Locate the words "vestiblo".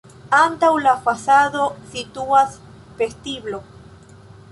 3.03-3.61